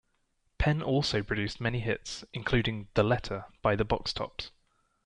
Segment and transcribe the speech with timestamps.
[0.57, 4.49] Penn also produced many hits, including "The Letter", by the Box Tops.